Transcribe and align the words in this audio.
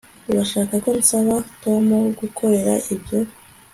Urashaka 0.29 0.73
ko 0.83 0.89
nsaba 0.99 1.35
Tom 1.63 1.85
kugukorera 2.17 2.73
ibyo 2.93 3.19